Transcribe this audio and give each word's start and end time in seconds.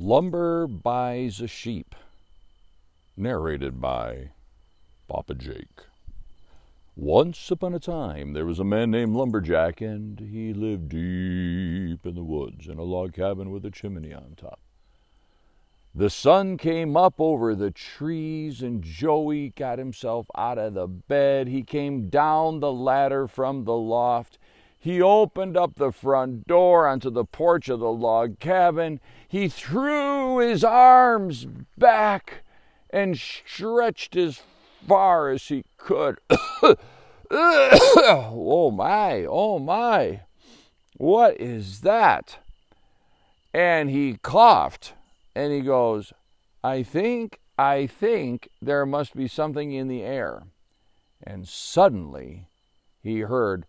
Lumber 0.00 0.68
Buys 0.68 1.40
a 1.40 1.48
Sheep. 1.48 1.92
Narrated 3.16 3.80
by 3.80 4.30
Papa 5.08 5.34
Jake. 5.34 5.86
Once 6.94 7.50
upon 7.50 7.74
a 7.74 7.80
time, 7.80 8.32
there 8.32 8.46
was 8.46 8.60
a 8.60 8.64
man 8.64 8.92
named 8.92 9.16
Lumberjack, 9.16 9.80
and 9.80 10.20
he 10.20 10.54
lived 10.54 10.90
deep 10.90 12.06
in 12.06 12.14
the 12.14 12.22
woods 12.22 12.68
in 12.68 12.78
a 12.78 12.84
log 12.84 13.12
cabin 13.12 13.50
with 13.50 13.64
a 13.64 13.72
chimney 13.72 14.14
on 14.14 14.36
top. 14.36 14.60
The 15.92 16.10
sun 16.10 16.58
came 16.58 16.96
up 16.96 17.14
over 17.18 17.56
the 17.56 17.72
trees, 17.72 18.62
and 18.62 18.84
Joey 18.84 19.48
got 19.48 19.80
himself 19.80 20.28
out 20.36 20.58
of 20.58 20.74
the 20.74 20.86
bed. 20.86 21.48
He 21.48 21.64
came 21.64 22.08
down 22.08 22.60
the 22.60 22.72
ladder 22.72 23.26
from 23.26 23.64
the 23.64 23.76
loft. 23.76 24.38
He 24.88 25.02
opened 25.02 25.54
up 25.54 25.74
the 25.74 25.92
front 25.92 26.46
door 26.46 26.88
onto 26.88 27.10
the 27.10 27.26
porch 27.26 27.68
of 27.68 27.78
the 27.78 27.92
log 27.92 28.38
cabin. 28.38 29.00
He 29.28 29.46
threw 29.46 30.38
his 30.38 30.64
arms 30.64 31.46
back 31.76 32.42
and 32.88 33.18
stretched 33.18 34.16
as 34.16 34.40
far 34.86 35.28
as 35.28 35.42
he 35.48 35.64
could. 35.76 36.20
oh 37.30 38.70
my, 38.74 39.26
oh 39.28 39.58
my, 39.58 40.22
what 40.96 41.38
is 41.38 41.82
that? 41.82 42.38
And 43.52 43.90
he 43.90 44.16
coughed 44.22 44.94
and 45.34 45.52
he 45.52 45.60
goes, 45.60 46.14
I 46.64 46.82
think, 46.82 47.40
I 47.58 47.86
think 47.86 48.48
there 48.62 48.86
must 48.86 49.14
be 49.14 49.28
something 49.28 49.70
in 49.70 49.88
the 49.88 50.00
air. 50.00 50.44
And 51.22 51.46
suddenly 51.46 52.48
he 53.02 53.20
heard, 53.20 53.66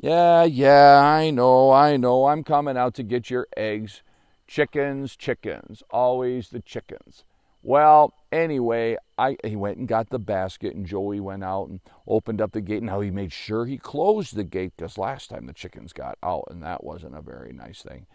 yeah, 0.00 0.44
yeah, 0.44 1.00
I 1.02 1.30
know, 1.30 1.70
I 1.72 1.96
know. 1.96 2.26
I'm 2.26 2.42
coming 2.44 2.76
out 2.76 2.94
to 2.94 3.02
get 3.02 3.30
your 3.30 3.46
eggs. 3.56 4.02
Chickens, 4.46 5.16
chickens, 5.16 5.82
always 5.90 6.50
the 6.50 6.60
chickens. 6.60 7.24
Well, 7.62 8.12
anyway, 8.32 8.96
I 9.16 9.36
he 9.44 9.54
went 9.56 9.78
and 9.78 9.86
got 9.86 10.10
the 10.10 10.18
basket, 10.18 10.74
and 10.74 10.84
Joey 10.84 11.20
went 11.20 11.44
out 11.44 11.68
and 11.68 11.80
opened 12.08 12.40
up 12.40 12.52
the 12.52 12.60
gate. 12.60 12.82
Now 12.82 13.00
he 13.00 13.10
made 13.10 13.32
sure 13.32 13.66
he 13.66 13.78
closed 13.78 14.34
the 14.34 14.44
gate 14.44 14.72
because 14.76 14.98
last 14.98 15.30
time 15.30 15.46
the 15.46 15.52
chickens 15.52 15.92
got 15.92 16.18
out, 16.22 16.48
and 16.50 16.62
that 16.62 16.82
wasn't 16.82 17.16
a 17.16 17.22
very 17.22 17.52
nice 17.52 17.82
thing. 17.82 18.06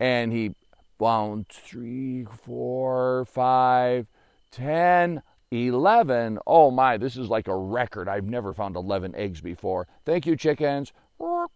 And 0.00 0.32
he 0.32 0.54
found 0.98 1.48
three, 1.48 2.24
four, 2.24 3.26
five, 3.26 4.06
10, 4.54 5.20
11. 5.50 6.38
Oh 6.46 6.70
my, 6.70 6.96
this 6.96 7.16
is 7.16 7.28
like 7.28 7.48
a 7.48 7.56
record. 7.56 8.08
I've 8.08 8.26
never 8.26 8.52
found 8.52 8.76
11 8.76 9.14
eggs 9.16 9.40
before. 9.40 9.88
Thank 10.04 10.26
you, 10.26 10.36
chickens. 10.36 10.92
All 11.18 11.48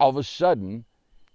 of 0.00 0.16
a 0.16 0.24
sudden, 0.24 0.84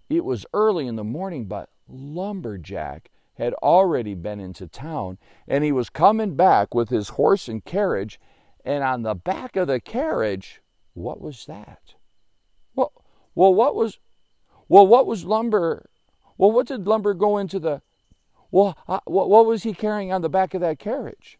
it 0.09 0.25
was 0.25 0.45
early 0.53 0.87
in 0.87 0.97
the 0.97 1.03
morning, 1.05 1.45
but 1.45 1.69
Lumberjack 1.87 3.09
had 3.37 3.53
already 3.55 4.13
been 4.13 4.39
into 4.39 4.67
town 4.67 5.17
and 5.47 5.63
he 5.63 5.71
was 5.71 5.89
coming 5.89 6.35
back 6.35 6.73
with 6.73 6.89
his 6.89 7.09
horse 7.09 7.47
and 7.47 7.63
carriage. 7.63 8.19
And 8.65 8.83
on 8.83 9.03
the 9.03 9.15
back 9.15 9.55
of 9.55 9.67
the 9.67 9.79
carriage, 9.79 10.61
what 10.93 11.21
was 11.21 11.45
that? 11.45 11.93
Well, 12.75 12.91
well, 13.35 13.53
what 13.53 13.75
was, 13.75 13.99
well, 14.67 14.87
what 14.87 15.05
was 15.05 15.23
lumber? 15.23 15.89
Well, 16.37 16.51
what 16.51 16.67
did 16.67 16.87
lumber 16.87 17.13
go 17.13 17.37
into 17.37 17.59
the 17.59 17.81
well, 18.51 18.77
what, 19.05 19.29
what 19.29 19.45
was 19.45 19.63
he 19.63 19.73
carrying 19.73 20.11
on 20.11 20.21
the 20.21 20.29
back 20.29 20.53
of 20.53 20.61
that 20.61 20.79
carriage? 20.79 21.37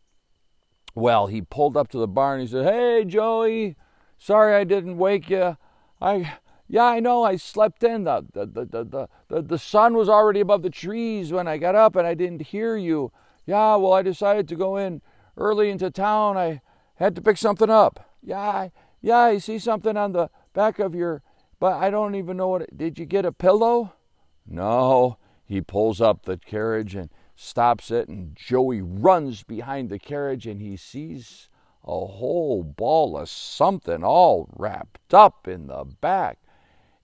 Well, 0.93 1.27
he 1.27 1.41
pulled 1.41 1.75
up 1.75 1.89
to 1.89 1.97
the 1.97 2.07
barn. 2.07 2.39
He 2.39 2.47
said, 2.47 2.65
"Hey, 2.65 3.03
Joey, 3.05 3.75
sorry 4.17 4.55
I 4.55 4.63
didn't 4.63 4.97
wake 4.97 5.29
you. 5.29 5.57
I 6.01 6.37
yeah, 6.67 6.85
I 6.85 6.99
know. 6.99 7.23
I 7.23 7.35
slept 7.35 7.83
in. 7.83 8.05
The 8.05 8.25
the, 8.33 8.45
the, 8.45 8.83
the, 8.83 9.09
the, 9.27 9.41
the 9.41 9.59
sun 9.59 9.95
was 9.95 10.09
already 10.09 10.39
above 10.39 10.63
the 10.63 10.69
trees 10.69 11.31
when 11.31 11.47
I 11.47 11.57
got 11.57 11.75
up 11.75 11.95
and 11.95 12.07
I 12.07 12.13
didn't 12.13 12.41
hear 12.41 12.75
you. 12.75 13.11
Yeah, 13.45 13.75
well, 13.75 13.94
I 13.94 14.01
decided 14.01 14.47
to 14.47 14.55
go 14.55 14.77
in 14.77 15.01
early 15.38 15.69
into 15.69 15.91
town. 15.91 16.38
I 16.38 16.61
had 16.95 17.15
to 17.15 17.21
pick 17.21 17.38
something 17.38 17.69
up. 17.69 18.09
Yeah, 18.23 18.39
I, 18.39 18.71
yeah, 19.01 19.17
I 19.17 19.38
see 19.38 19.59
something 19.59 19.95
on 19.95 20.13
the 20.13 20.29
back 20.53 20.79
of 20.79 20.95
your, 20.95 21.21
but 21.59 21.73
I 21.73 21.91
don't 21.91 22.15
even 22.15 22.38
know 22.38 22.47
what. 22.47 22.63
It, 22.63 22.77
did 22.77 22.97
you 22.97 23.05
get 23.05 23.25
a 23.25 23.31
pillow? 23.31 23.94
No. 24.47 25.17
He 25.45 25.61
pulls 25.61 26.01
up 26.01 26.23
the 26.23 26.38
carriage 26.38 26.95
and 26.95 27.09
stops 27.35 27.91
it, 27.91 28.07
and 28.07 28.35
Joey 28.35 28.81
runs 28.81 29.44
behind 29.44 29.89
the 29.89 30.00
carriage 30.00 30.47
and 30.47 30.61
he 30.61 30.78
sees 30.78 31.50
a 31.83 32.06
whole 32.06 32.63
ball 32.63 33.17
of 33.17 33.29
something 33.29 34.03
all 34.03 34.50
wrapped 34.56 35.13
up 35.13 35.47
in 35.47 35.67
the 35.67 35.85
back. 36.01 36.39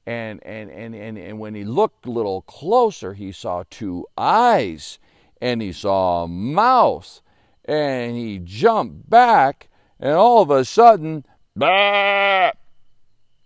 And, 0.08 0.44
and, 0.44 0.72
and, 0.72 0.96
and, 0.96 1.18
and 1.18 1.40
when 1.40 1.54
he 1.54 1.64
looked 1.64 2.08
a 2.08 2.12
little 2.12 2.42
closer, 2.42 3.14
he 3.14 3.32
saw 3.32 3.64
two 3.70 4.08
eyes 4.18 4.98
and 5.40 5.62
he 5.62 5.72
saw 5.72 6.24
a 6.24 6.28
mouth. 6.28 7.22
And 7.66 8.18
he 8.18 8.40
jumped 8.40 9.08
back, 9.08 9.70
and 10.00 10.14
all 10.14 10.42
of 10.42 10.50
a 10.50 10.66
sudden, 10.66 11.26
bah, 11.56 12.52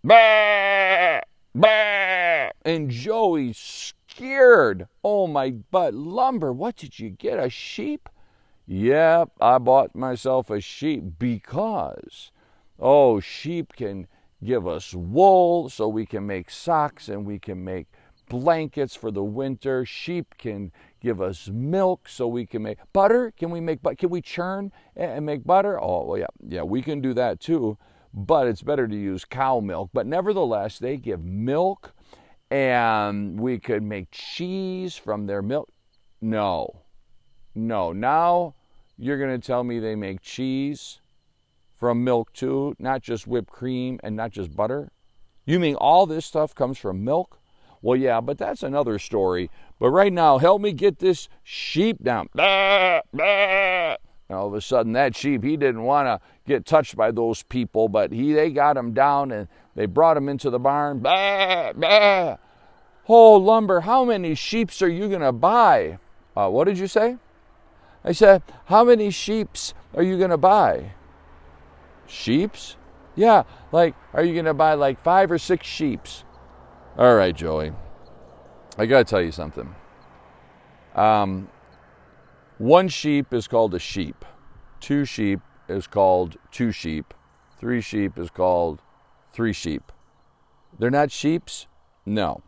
bah, 0.01 1.19
bah, 1.53 1.84
and 2.65 2.89
Joey's 2.89 3.57
scared. 3.57 4.87
Oh 5.03 5.27
my 5.27 5.51
butt, 5.51 5.93
lumber, 5.93 6.51
what 6.51 6.75
did 6.75 6.99
you 6.99 7.11
get? 7.11 7.39
A 7.39 7.49
sheep? 7.49 8.09
Yep, 8.65 9.29
I 9.39 9.59
bought 9.59 9.95
myself 9.95 10.49
a 10.49 10.59
sheep 10.59 11.03
because, 11.19 12.31
oh, 12.79 13.19
sheep 13.19 13.73
can 13.75 14.07
give 14.43 14.67
us 14.67 14.93
wool 14.95 15.69
so 15.69 15.87
we 15.87 16.07
can 16.07 16.25
make 16.25 16.49
socks 16.49 17.07
and 17.07 17.25
we 17.25 17.37
can 17.37 17.63
make 17.63 17.87
blankets 18.27 18.95
for 18.95 19.11
the 19.11 19.23
winter. 19.23 19.85
Sheep 19.85 20.35
can 20.39 20.71
give 20.99 21.21
us 21.21 21.47
milk 21.47 22.09
so 22.09 22.27
we 22.27 22.47
can 22.47 22.63
make 22.63 22.79
butter. 22.91 23.31
Can 23.37 23.51
we 23.51 23.59
make 23.59 23.81
can 23.97 24.09
we 24.09 24.21
churn 24.21 24.71
and 24.95 25.25
make 25.25 25.43
butter? 25.43 25.79
Oh, 25.79 26.05
well, 26.05 26.17
yeah, 26.17 26.25
yeah, 26.47 26.63
we 26.63 26.81
can 26.81 27.01
do 27.01 27.13
that 27.13 27.39
too. 27.39 27.77
But 28.11 28.47
it's 28.47 28.63
better 28.63 28.87
to 28.87 28.95
use 28.95 29.25
cow 29.25 29.59
milk. 29.59 29.91
But 29.93 30.07
nevertheless, 30.07 30.79
they 30.79 30.97
give 30.97 31.23
milk 31.23 31.93
and 32.49 33.39
we 33.39 33.59
could 33.59 33.83
make 33.83 34.11
cheese 34.11 34.95
from 34.95 35.27
their 35.27 35.41
milk. 35.41 35.69
No, 36.21 36.81
no. 37.53 37.91
Now 37.91 38.53
you're 38.97 39.17
going 39.17 39.39
to 39.39 39.45
tell 39.45 39.63
me 39.63 39.79
they 39.79 39.95
make 39.95 40.21
cheese 40.21 40.99
from 41.75 42.03
milk 42.03 42.31
too, 42.33 42.75
not 42.79 43.01
just 43.01 43.27
whipped 43.27 43.51
cream 43.51 43.99
and 44.03 44.15
not 44.15 44.31
just 44.31 44.55
butter? 44.55 44.91
You 45.45 45.59
mean 45.59 45.75
all 45.75 46.05
this 46.05 46.25
stuff 46.25 46.55
comes 46.55 46.77
from 46.77 47.03
milk? 47.03 47.39
Well, 47.81 47.97
yeah, 47.97 48.21
but 48.21 48.37
that's 48.37 48.63
another 48.63 48.97
story. 48.97 49.51
But 49.79 49.91
right 49.91 50.11
now, 50.11 50.39
help 50.39 50.61
me 50.61 50.71
get 50.71 50.99
this 50.99 51.29
sheep 51.43 52.03
down. 52.03 52.29
And 54.27 54.37
all 54.37 54.47
of 54.47 54.53
a 54.53 54.61
sudden, 54.61 54.93
that 54.93 55.15
sheep, 55.15 55.43
he 55.43 55.55
didn't 55.55 55.83
want 55.83 56.07
to 56.07 56.19
get 56.47 56.65
touched 56.65 56.95
by 56.95 57.11
those 57.11 57.43
people, 57.43 57.87
but 57.87 58.11
he, 58.11 58.33
they 58.33 58.49
got 58.49 58.75
him 58.75 58.93
down 58.93 59.31
and 59.31 59.47
they 59.75 59.85
brought 59.85 60.17
him 60.17 60.29
into 60.29 60.49
the 60.49 60.59
barn. 60.59 60.99
Bah, 60.99 61.73
bah. 61.73 62.37
Oh, 63.07 63.33
lumber, 63.35 63.81
how 63.81 64.03
many 64.03 64.33
sheeps 64.33 64.81
are 64.81 64.89
you 64.89 65.07
going 65.09 65.21
to 65.21 65.31
buy? 65.31 65.99
Uh, 66.35 66.49
what 66.49 66.65
did 66.65 66.79
you 66.79 66.87
say? 66.87 67.17
I 68.03 68.11
said, 68.13 68.41
how 68.65 68.83
many 68.83 69.11
sheeps 69.11 69.73
are 69.93 70.03
you 70.03 70.17
going 70.17 70.31
to 70.31 70.37
buy? 70.37 70.93
Sheeps? 72.07 72.77
Yeah, 73.15 73.43
like, 73.71 73.95
are 74.13 74.23
you 74.23 74.33
going 74.33 74.45
to 74.45 74.53
buy 74.53 74.73
like 74.73 75.01
five 75.03 75.31
or 75.31 75.37
six 75.37 75.67
sheeps? 75.67 76.23
All 76.97 77.15
right, 77.15 77.35
Joey. 77.35 77.73
I 78.77 78.85
got 78.85 78.99
to 78.99 79.03
tell 79.05 79.21
you 79.21 79.31
something. 79.31 79.73
Um, 80.95 81.49
one 82.57 82.87
sheep 82.87 83.33
is 83.33 83.47
called 83.47 83.73
a 83.73 83.79
sheep. 83.79 84.23
Two 84.79 85.05
sheep 85.05 85.39
is 85.67 85.87
called 85.87 86.37
two 86.51 86.71
sheep. 86.71 87.13
Three 87.59 87.81
sheep 87.81 88.17
is 88.17 88.29
called 88.29 88.81
three 89.33 89.53
sheep. 89.53 89.91
They're 90.77 90.91
not 90.91 91.11
sheeps? 91.11 91.67
No. 92.05 92.43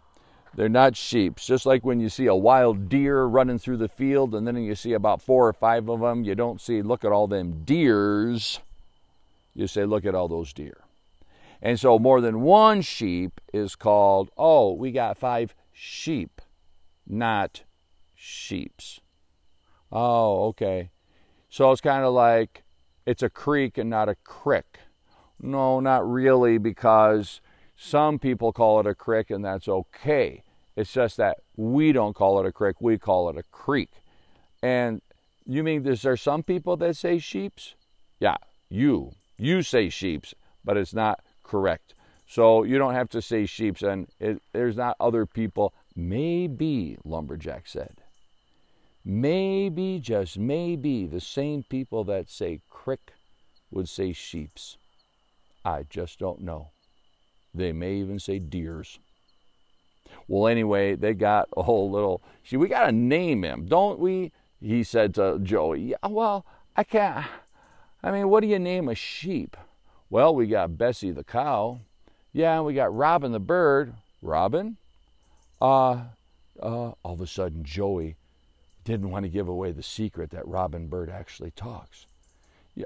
They're 0.55 0.69
not 0.69 0.95
sheeps. 0.95 1.45
Just 1.45 1.65
like 1.65 1.85
when 1.85 1.99
you 1.99 2.09
see 2.09 2.25
a 2.25 2.35
wild 2.35 2.89
deer 2.89 3.25
running 3.25 3.59
through 3.59 3.77
the 3.77 3.87
field 3.87 4.33
and 4.33 4.47
then 4.47 4.57
you 4.57 4.75
see 4.75 4.93
about 4.93 5.21
four 5.21 5.47
or 5.47 5.53
five 5.53 5.89
of 5.89 5.99
them, 5.99 6.23
you 6.23 6.35
don't 6.35 6.59
see, 6.61 6.81
look 6.81 7.05
at 7.05 7.11
all 7.11 7.27
them 7.27 7.63
deers. 7.63 8.59
You 9.53 9.67
say, 9.67 9.85
look 9.85 10.05
at 10.05 10.15
all 10.15 10.27
those 10.27 10.53
deer. 10.53 10.83
And 11.61 11.79
so 11.79 11.97
more 11.97 12.21
than 12.21 12.41
one 12.41 12.81
sheep 12.81 13.41
is 13.53 13.75
called, 13.75 14.29
oh, 14.37 14.73
we 14.73 14.91
got 14.91 15.17
five 15.17 15.55
sheep, 15.71 16.41
not 17.07 17.63
sheeps. 18.15 18.99
Oh, 19.91 20.47
okay. 20.47 20.91
So 21.49 21.71
it's 21.71 21.81
kind 21.81 22.03
of 22.03 22.13
like 22.13 22.63
it's 23.05 23.23
a 23.23 23.29
creek 23.29 23.77
and 23.77 23.89
not 23.89 24.09
a 24.09 24.15
crick. 24.23 24.79
No, 25.39 25.79
not 25.79 26.09
really, 26.09 26.57
because 26.57 27.41
some 27.75 28.19
people 28.19 28.51
call 28.51 28.79
it 28.79 28.87
a 28.87 28.95
crick 28.95 29.29
and 29.29 29.45
that's 29.45 29.67
okay. 29.67 30.43
It's 30.75 30.91
just 30.91 31.17
that 31.17 31.37
we 31.55 31.91
don't 31.91 32.15
call 32.15 32.39
it 32.39 32.45
a 32.45 32.51
crick, 32.51 32.81
we 32.81 32.97
call 32.97 33.29
it 33.29 33.37
a 33.37 33.43
creek. 33.43 33.91
And 34.61 35.01
you 35.45 35.63
mean 35.63 35.87
is 35.87 36.01
there 36.01 36.17
some 36.17 36.43
people 36.43 36.75
that 36.77 36.95
say 36.95 37.19
sheeps? 37.19 37.75
Yeah, 38.19 38.37
you. 38.69 39.13
You 39.37 39.61
say 39.61 39.89
sheeps, 39.89 40.33
but 40.65 40.77
it's 40.77 40.93
not 40.93 41.23
correct. 41.43 41.93
So 42.27 42.63
you 42.63 42.77
don't 42.77 42.93
have 42.93 43.09
to 43.09 43.21
say 43.21 43.45
sheeps, 43.45 43.81
and 43.81 44.07
it, 44.19 44.41
there's 44.51 44.75
not 44.75 44.97
other 44.99 45.25
people. 45.25 45.73
Maybe, 45.95 46.97
Lumberjack 47.05 47.67
said. 47.67 48.01
Maybe, 49.09 50.01
just 50.01 50.37
maybe, 50.37 51.05
the 51.05 51.21
same 51.21 51.63
people 51.63 52.03
that 52.03 52.29
say 52.29 52.59
crick 52.69 53.13
would 53.71 53.87
say 53.87 54.11
sheeps. 54.11 54.75
I 55.63 55.83
just 55.83 56.19
don't 56.19 56.41
know. 56.41 56.71
They 57.55 57.71
may 57.71 57.93
even 57.95 58.19
say 58.19 58.37
deers. 58.37 58.99
Well, 60.27 60.47
anyway, 60.47 60.95
they 60.95 61.13
got 61.13 61.47
a 61.55 61.63
whole 61.63 61.89
little. 61.89 62.21
See, 62.43 62.57
we 62.57 62.67
got 62.67 62.87
to 62.87 62.91
name 62.91 63.43
him, 63.43 63.65
don't 63.65 63.97
we? 63.97 64.33
He 64.59 64.83
said 64.83 65.15
to 65.15 65.39
Joey. 65.41 65.83
Yeah, 65.83 66.07
well, 66.09 66.45
I 66.75 66.83
can't. 66.83 67.25
I 68.03 68.11
mean, 68.11 68.27
what 68.27 68.41
do 68.41 68.47
you 68.47 68.59
name 68.59 68.89
a 68.89 68.95
sheep? 68.95 69.55
Well, 70.09 70.35
we 70.35 70.47
got 70.47 70.77
Bessie 70.77 71.11
the 71.11 71.23
cow. 71.23 71.79
Yeah, 72.33 72.59
we 72.59 72.73
got 72.73 72.93
Robin 72.93 73.31
the 73.31 73.39
bird. 73.39 73.93
Robin? 74.21 74.75
Uh, 75.61 76.01
uh, 76.61 76.91
all 77.03 77.13
of 77.13 77.21
a 77.21 77.27
sudden, 77.27 77.63
Joey 77.63 78.17
didn't 78.87 79.11
want 79.11 79.23
to 79.23 79.29
give 79.29 79.49
away 79.49 79.73
the 79.73 79.83
secret 79.83 80.29
that 80.31 80.47
Robin 80.47 80.87
Bird 80.87 81.09
actually 81.09 81.51
talks. 81.51 82.07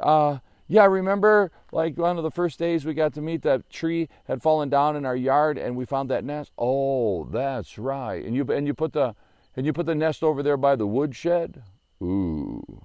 Uh, 0.01 0.39
yeah, 0.67 0.85
remember 0.85 1.51
like 1.71 1.95
one 1.97 2.17
of 2.17 2.23
the 2.23 2.31
first 2.31 2.57
days 2.57 2.85
we 2.85 2.93
got 2.93 3.13
to 3.13 3.21
meet 3.21 3.43
that 3.43 3.69
tree 3.69 4.09
had 4.25 4.41
fallen 4.41 4.67
down 4.67 4.95
in 4.95 5.05
our 5.05 5.15
yard 5.15 5.57
and 5.59 5.75
we 5.75 5.85
found 5.85 6.09
that 6.09 6.23
nest? 6.23 6.51
Oh, 6.57 7.25
that's 7.25 7.77
right. 7.77 8.25
And 8.25 8.35
you 8.35 8.45
and 8.51 8.65
you 8.65 8.73
put 8.73 8.93
the 8.93 9.15
and 9.55 9.65
you 9.65 9.73
put 9.73 9.85
the 9.85 9.95
nest 9.95 10.23
over 10.23 10.41
there 10.41 10.57
by 10.57 10.75
the 10.75 10.87
woodshed? 10.87 11.61
Ooh. 12.01 12.83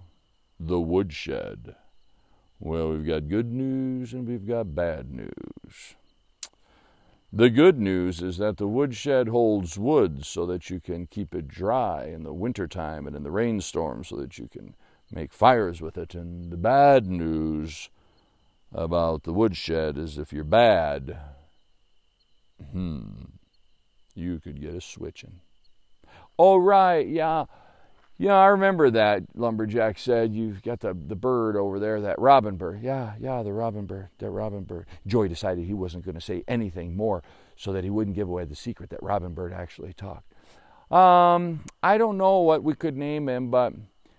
The 0.61 0.81
woodshed. 0.81 1.75
Well, 2.61 2.91
we've 2.91 3.07
got 3.07 3.29
good 3.29 3.51
news 3.53 4.13
and 4.13 4.27
we've 4.27 4.47
got 4.47 4.75
bad 4.75 5.11
news. 5.11 5.95
The 7.33 7.51
good 7.51 7.79
news 7.79 8.23
is 8.23 8.39
that 8.39 8.57
the 8.57 8.69
woodshed 8.69 9.29
holds 9.29 9.79
wood 9.79 10.25
so 10.25 10.47
that 10.47 10.71
you 10.71 10.81
can 10.81 11.07
keep 11.07 11.35
it 11.35 11.49
dry 11.49 12.05
in 12.07 12.23
the 12.23 12.33
wintertime 12.33 13.07
and 13.07 13.17
in 13.17 13.25
the 13.25 13.31
rainstorm 13.31 14.05
so 14.05 14.17
that 14.17 14.39
you 14.39 14.49
can 14.49 14.75
make 15.11 15.33
fires 15.33 15.81
with 15.81 15.99
it. 15.99 16.15
And 16.15 16.51
the 16.51 16.57
bad 16.57 17.07
news 17.07 17.91
about 18.73 19.25
the 19.25 19.33
woodshed 19.33 19.99
is 19.99 20.19
if 20.19 20.33
you're 20.33 20.45
bad, 20.45 21.19
hmm, 22.73 23.25
you 24.15 24.41
could 24.41 24.61
get 24.61 24.75
a 24.75 24.81
switching. 24.81 25.41
Oh, 26.39 26.57
right, 26.57 27.07
yeah. 27.07 27.47
Yeah, 28.19 28.35
I 28.35 28.47
remember 28.47 28.91
that, 28.93 29.25
Lumberjack 29.35 29.99
said. 29.99 30.33
You've 30.33 30.63
got 30.63 30.81
the, 30.81 30.95
the 30.95 31.17
bird 31.17 31.55
over 31.55 31.79
there, 31.79 32.01
that 32.01 32.19
robin 32.19 32.57
bird. 32.57 32.81
Yeah, 32.83 33.15
yeah, 33.21 33.43
the 33.43 33.53
robin 33.53 33.85
bird, 33.85 34.09
that 34.19 34.31
robin 34.31 34.65
bird. 34.65 34.87
Joey 35.07 35.29
decided 35.29 35.67
he 35.67 35.75
wasn't 35.75 36.05
going 36.05 36.15
to 36.15 36.21
say 36.21 36.43
anything 36.49 36.97
more 36.97 37.23
so 37.57 37.73
that 37.73 37.85
he 37.85 37.91
wouldn't 37.91 38.17
give 38.17 38.29
away 38.29 38.45
the 38.47 38.57
secret 38.57 38.89
that 38.91 39.03
robin 39.03 39.35
bird 39.35 39.53
actually 39.53 39.93
talked. 39.93 40.33
Um, 40.91 41.65
I 41.83 41.99
don't 41.99 42.17
know 42.17 42.39
what 42.39 42.63
we 42.63 42.75
could 42.75 42.97
name 42.97 43.29
him, 43.29 43.51
but 43.51 43.75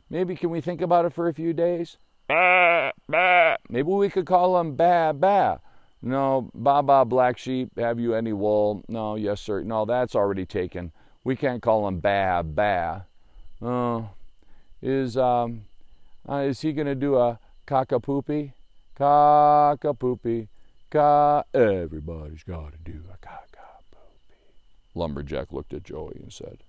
maybe 0.10 0.36
can 0.36 0.52
we 0.52 0.62
think 0.62 0.82
about 0.82 1.06
it 1.06 1.14
for 1.14 1.28
a 1.28 1.34
few 1.34 1.54
days? 1.54 1.98
Bah, 2.28 2.92
bah. 3.08 3.56
Maybe 3.70 3.90
we 3.90 4.10
could 4.10 4.26
call 4.26 4.60
him 4.60 4.76
Ba 4.76 5.14
Ba. 5.16 5.62
No, 6.02 6.52
Ba 6.54 6.84
Ba 6.84 7.06
Black 7.06 7.38
Sheep, 7.38 7.80
have 7.80 8.00
you 8.00 8.14
any 8.14 8.34
wool? 8.34 8.84
No, 8.88 9.16
yes, 9.16 9.42
sir. 9.42 9.64
No, 9.64 9.86
that's 9.86 10.14
already 10.14 10.46
taken. 10.46 10.92
We 11.24 11.36
can't 11.36 11.64
call 11.64 11.88
him 11.88 12.00
Ba 12.00 12.44
Ba. 12.46 13.08
Oh, 13.62 14.10
is 14.82 15.18
um, 15.18 15.66
uh, 16.30 16.44
is 16.48 16.62
he 16.62 16.74
gonna 16.74 16.96
do 16.96 17.16
a 17.16 17.40
cockapoopy? 17.66 18.54
Cockapoopy, 19.00 20.48
ca. 20.92 21.44
Everybody's 21.54 22.44
gotta 22.44 22.78
do 22.78 23.04
a 23.12 23.18
cockapoopy. 23.26 24.36
Lumberjack 24.94 25.52
looked 25.52 25.74
at 25.74 25.84
Joey 25.84 26.20
and 26.22 26.32
said, 26.32 26.60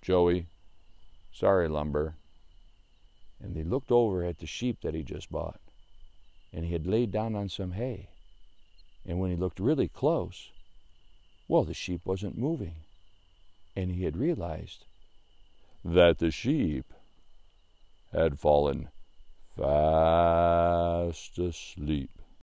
"Joey, 0.00 0.46
sorry, 1.32 1.68
Lumber." 1.68 2.14
And 3.38 3.56
he 3.56 3.64
looked 3.64 3.90
over 3.90 4.24
at 4.24 4.38
the 4.38 4.46
sheep 4.46 4.80
that 4.82 4.94
he 4.94 5.02
just 5.02 5.30
bought, 5.30 5.60
and 6.52 6.64
he 6.64 6.72
had 6.72 6.86
laid 6.86 7.10
down 7.10 7.34
on 7.34 7.48
some 7.48 7.72
hay. 7.72 8.08
And 9.04 9.18
when 9.18 9.30
he 9.30 9.36
looked 9.36 9.58
really 9.58 9.88
close, 9.88 10.50
well, 11.48 11.64
the 11.64 11.74
sheep 11.74 12.06
wasn't 12.06 12.38
moving, 12.38 12.76
and 13.74 13.90
he 13.90 14.04
had 14.04 14.16
realized 14.16 14.86
that 15.84 16.18
the 16.18 16.30
sheep 16.30 16.92
had 18.12 18.38
fallen 18.38 18.88
fast 19.56 21.38
asleep. 21.38 22.21